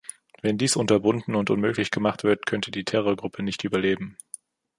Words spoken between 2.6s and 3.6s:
die Terrorgruppe